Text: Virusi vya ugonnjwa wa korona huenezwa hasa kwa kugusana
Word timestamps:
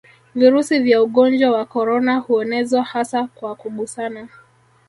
Virusi 0.35 0.79
vya 0.79 1.03
ugonnjwa 1.03 1.51
wa 1.51 1.65
korona 1.65 2.17
huenezwa 2.17 2.83
hasa 2.83 3.27
kwa 3.27 3.55
kugusana 3.55 4.27